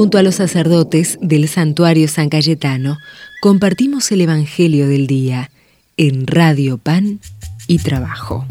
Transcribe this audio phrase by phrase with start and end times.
[0.00, 2.96] Junto a los sacerdotes del santuario San Cayetano,
[3.42, 5.50] compartimos el Evangelio del Día
[5.98, 7.20] en Radio Pan
[7.66, 8.46] y Trabajo.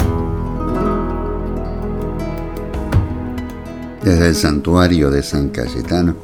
[4.04, 6.16] Desde el santuario de San Cayetano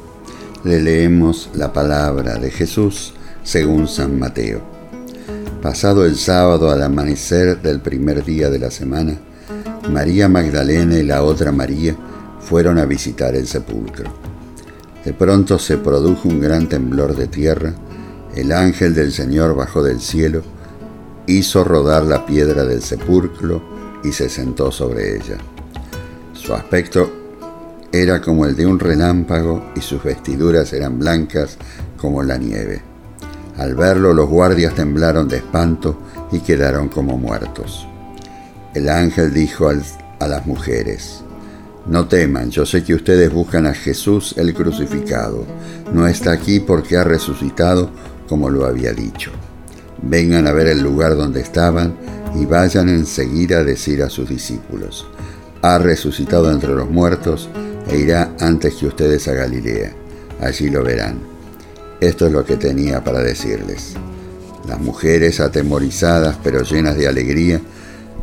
[0.62, 3.12] le leemos la palabra de Jesús
[3.42, 4.62] según San Mateo.
[5.60, 9.18] Pasado el sábado al amanecer del primer día de la semana,
[9.90, 11.96] María Magdalena y la otra María
[12.38, 14.35] fueron a visitar el sepulcro.
[15.06, 17.72] De pronto se produjo un gran temblor de tierra,
[18.34, 20.42] el ángel del Señor bajó del cielo,
[21.28, 23.62] hizo rodar la piedra del sepulcro
[24.02, 25.38] y se sentó sobre ella.
[26.32, 27.08] Su aspecto
[27.92, 31.56] era como el de un relámpago y sus vestiduras eran blancas
[31.96, 32.82] como la nieve.
[33.58, 36.00] Al verlo los guardias temblaron de espanto
[36.32, 37.86] y quedaron como muertos.
[38.74, 41.22] El ángel dijo a las mujeres,
[41.88, 45.46] no teman, yo sé que ustedes buscan a Jesús el crucificado.
[45.92, 47.90] No está aquí porque ha resucitado
[48.28, 49.30] como lo había dicho.
[50.02, 51.96] Vengan a ver el lugar donde estaban
[52.34, 55.06] y vayan enseguida a decir a sus discípulos,
[55.62, 57.48] ha resucitado entre los muertos
[57.88, 59.92] e irá antes que ustedes a Galilea.
[60.40, 61.20] Allí lo verán.
[62.00, 63.94] Esto es lo que tenía para decirles.
[64.68, 67.60] Las mujeres, atemorizadas pero llenas de alegría,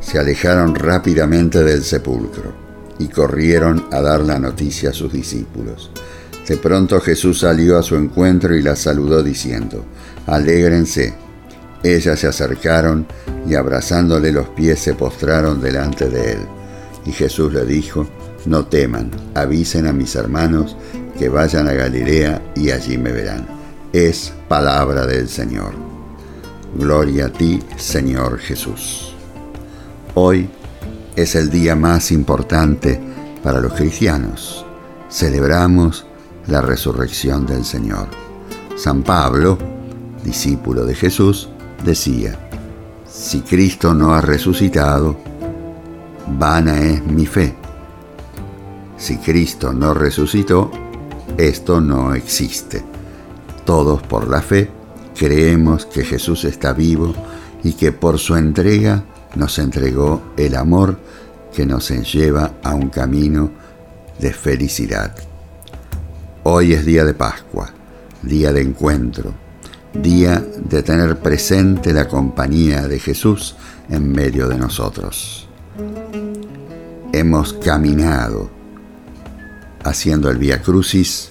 [0.01, 2.62] se alejaron rápidamente del sepulcro
[2.99, 5.91] y corrieron a dar la noticia a sus discípulos.
[6.47, 9.85] De pronto Jesús salió a su encuentro y las saludó diciendo,
[10.27, 11.13] Alégrense.
[11.83, 13.05] Ellas se acercaron
[13.47, 16.39] y abrazándole los pies se postraron delante de él.
[17.05, 18.08] Y Jesús le dijo,
[18.45, 20.78] No teman, avisen a mis hermanos
[21.17, 23.45] que vayan a Galilea y allí me verán.
[23.91, 25.73] Es palabra del Señor.
[26.75, 29.13] Gloria a ti, Señor Jesús.
[30.16, 30.50] Hoy
[31.16, 33.00] es el día más importante
[33.44, 34.66] para los cristianos.
[35.09, 36.06] Celebramos
[36.47, 38.08] la resurrección del Señor.
[38.75, 39.58] San Pablo,
[40.23, 41.50] discípulo de Jesús,
[41.86, 42.38] decía,
[43.07, 45.16] si Cristo no ha resucitado,
[46.28, 47.56] vana es mi fe.
[48.97, 50.72] Si Cristo no resucitó,
[51.38, 52.84] esto no existe.
[53.66, 54.69] Todos por la fe
[55.16, 57.13] creemos que Jesús está vivo
[57.63, 59.03] y que por su entrega
[59.35, 60.97] nos entregó el amor
[61.53, 63.51] que nos lleva a un camino
[64.19, 65.16] de felicidad.
[66.44, 67.69] Hoy es día de Pascua,
[68.22, 69.33] día de encuentro,
[69.93, 73.55] día de tener presente la compañía de Jesús
[73.89, 75.47] en medio de nosotros.
[77.11, 78.49] Hemos caminado
[79.83, 81.29] haciendo el Vía Crucis,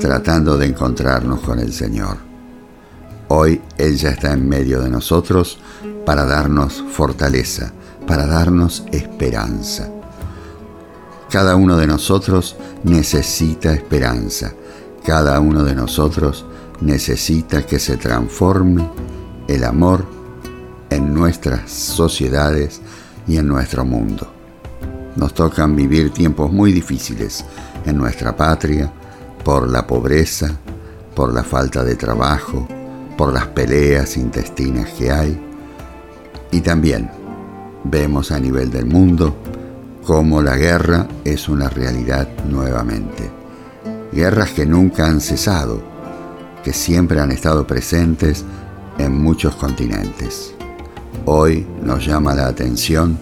[0.00, 2.16] tratando de encontrarnos con el Señor.
[3.28, 5.58] Hoy Él ya está en medio de nosotros
[6.10, 7.70] para darnos fortaleza,
[8.04, 9.88] para darnos esperanza.
[11.30, 14.52] Cada uno de nosotros necesita esperanza.
[15.06, 16.44] Cada uno de nosotros
[16.80, 18.90] necesita que se transforme
[19.46, 20.04] el amor
[20.90, 22.80] en nuestras sociedades
[23.28, 24.32] y en nuestro mundo.
[25.14, 27.44] Nos tocan vivir tiempos muy difíciles
[27.86, 28.92] en nuestra patria
[29.44, 30.58] por la pobreza,
[31.14, 32.66] por la falta de trabajo,
[33.16, 35.49] por las peleas intestinas que hay
[36.50, 37.10] y también
[37.84, 39.36] vemos a nivel del mundo
[40.04, 43.30] cómo la guerra es una realidad nuevamente.
[44.12, 45.82] Guerras que nunca han cesado,
[46.64, 48.44] que siempre han estado presentes
[48.98, 50.54] en muchos continentes.
[51.26, 53.18] Hoy nos llama la atención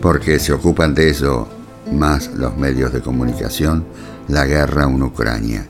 [0.00, 1.48] porque se ocupan de eso
[1.92, 3.84] más los medios de comunicación,
[4.28, 5.66] la guerra en Ucrania.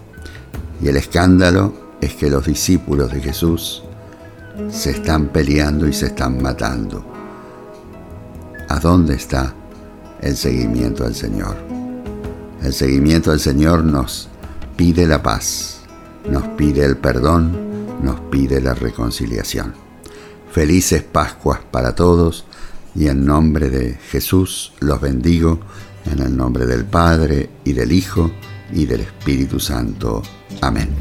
[0.81, 3.85] Y el escándalo es que los discípulos de Jesús
[4.71, 7.05] se están peleando y se están matando.
[8.69, 9.55] ¿A dónde está
[10.21, 11.57] el seguimiento al Señor?
[12.63, 14.29] El seguimiento al Señor nos
[14.77, 15.81] pide la paz,
[16.31, 17.53] nos pide el perdón,
[18.03, 19.75] nos pide la reconciliación.
[20.51, 22.45] Felices Pascuas para todos
[22.95, 25.61] y en nombre de Jesús los bendigo,
[26.11, 28.31] en el nombre del Padre y del Hijo
[28.73, 30.23] y del Espíritu Santo.
[30.61, 30.97] Amén.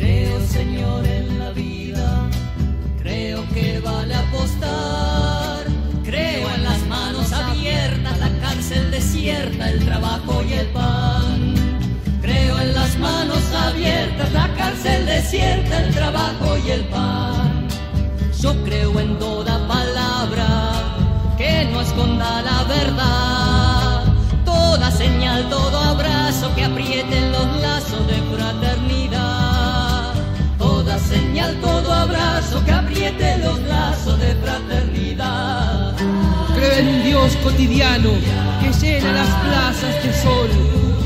[9.72, 11.56] El trabajo y el pan.
[12.22, 17.68] Creo en las manos abiertas, la cárcel desierta, el trabajo y el pan.
[18.42, 20.48] Yo creo en toda palabra
[21.38, 24.04] que no esconda la verdad.
[24.46, 27.21] Toda señal, todo abrazo que aprieten
[37.22, 38.10] Cotidiano
[38.60, 40.50] que llena las plazas de sol,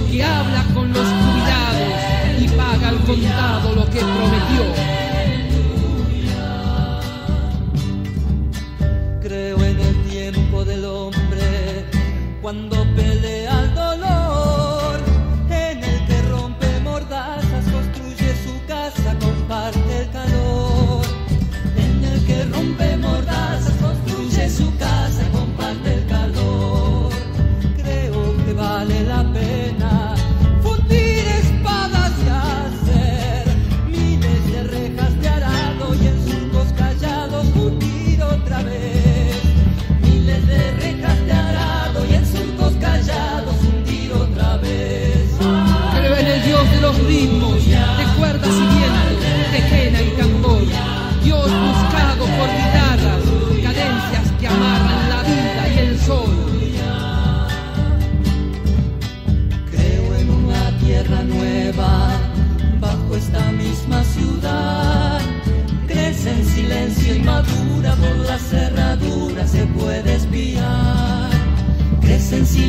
[0.10, 1.94] que habla con los jubilados
[2.40, 4.64] y paga al contado lo que prometió.
[9.22, 11.86] Creo en el tiempo del hombre
[12.42, 13.35] cuando pelea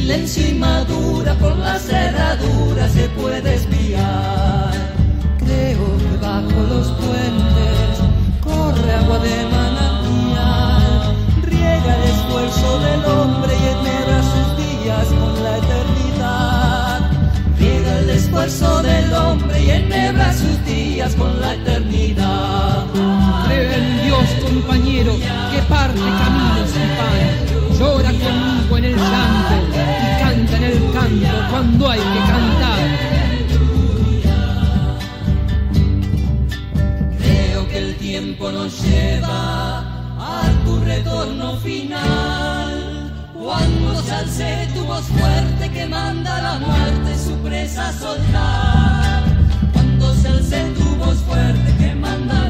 [0.07, 4.71] silencio y madura por las cerraduras se puede espiar.
[5.39, 7.99] Creo que bajo los puentes
[8.41, 11.17] corre agua de manantial.
[11.43, 17.11] Riega el esfuerzo del hombre y enmebra sus días con la eternidad.
[17.59, 22.85] Riega el esfuerzo del hombre y enmebra sus días con la eternidad.
[23.49, 27.46] Creo en Dios compañero que parte caminos y pan.
[38.39, 39.81] nos lleva
[40.19, 43.13] a tu retorno final.
[43.35, 49.25] Cuando se alce tu voz fuerte que manda la muerte su presa a soltar.
[49.73, 52.46] Cuando se alce tu voz fuerte que manda